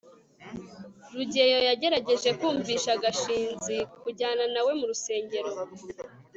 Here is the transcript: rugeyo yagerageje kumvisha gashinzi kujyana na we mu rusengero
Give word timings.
rugeyo 1.15 1.59
yagerageje 1.67 2.29
kumvisha 2.39 2.91
gashinzi 3.03 3.77
kujyana 4.01 4.43
na 4.53 4.61
we 4.65 4.71
mu 4.79 4.85
rusengero 4.91 5.51